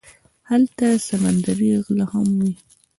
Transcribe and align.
هلته 0.49 0.85
سمندري 1.07 1.71
غله 1.85 2.05
هم 2.13 2.27
وي. 2.41 2.51